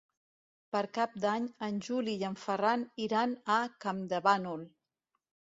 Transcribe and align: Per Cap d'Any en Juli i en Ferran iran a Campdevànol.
Per 0.75 0.79
Cap 0.97 1.13
d'Any 1.25 1.45
en 1.67 1.77
Juli 1.87 2.17
i 2.21 2.27
en 2.29 2.37
Ferran 2.45 2.87
iran 3.09 3.37
a 3.57 3.61
Campdevànol. 3.87 4.69